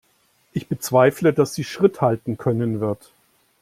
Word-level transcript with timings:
Ich 0.53 0.67
bezweifle, 0.67 1.31
dass 1.31 1.53
sie 1.53 1.63
Schritt 1.63 2.01
halten 2.01 2.35
können 2.35 2.79
wird. 2.79 3.11